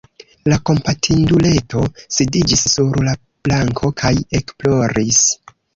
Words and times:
La 0.51 0.55
kompatinduleto 0.69 1.83
sidiĝis 2.17 2.65
sur 2.75 3.01
la 3.11 3.17
planko 3.49 3.95
kaj 4.05 4.17
ekploris. 4.43 5.27